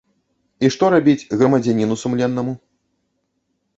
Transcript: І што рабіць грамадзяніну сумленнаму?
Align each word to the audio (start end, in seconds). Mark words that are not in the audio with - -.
І 0.65 0.69
што 0.75 0.85
рабіць 0.93 1.27
грамадзяніну 1.41 1.99
сумленнаму? 2.05 2.59